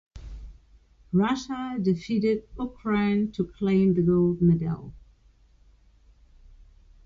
[1.13, 4.95] Russia defeated Ukraine to claim the gold medal.